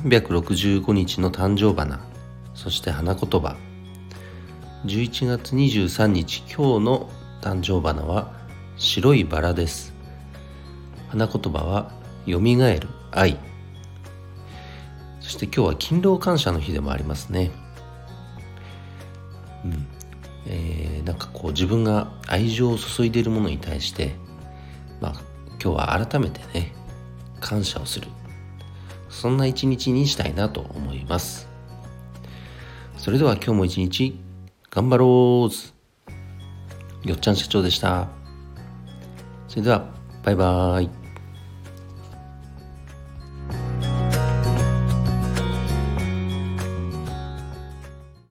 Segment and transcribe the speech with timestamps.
[0.00, 2.00] 365日の誕生花
[2.54, 3.56] そして花言葉。
[4.86, 7.10] 11月23日今日の
[7.42, 8.32] 誕生花は
[8.78, 9.92] 白いバラです。
[11.08, 11.92] 花言葉は
[12.24, 13.36] よみがえる愛。
[15.20, 17.50] そして今日は勤労感謝の日でもありますね。
[19.62, 19.86] うん。
[20.46, 24.16] えー、なんかこう自分が愛情を注いでいるものに対して
[25.02, 25.12] まあ
[25.62, 26.72] 今日は改めてね
[27.40, 28.08] 感謝をする。
[29.12, 31.48] そんな一日にしたいなと思います
[32.96, 34.18] それでは今日も一日
[34.70, 35.72] 頑張ろう
[37.04, 38.08] よっちゃん社長でした。
[39.48, 39.84] それでは、
[40.22, 41.01] バイバーイ。